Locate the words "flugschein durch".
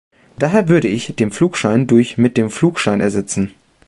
1.31-2.17